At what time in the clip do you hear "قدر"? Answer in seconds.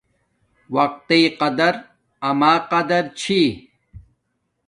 1.39-1.73, 2.71-3.03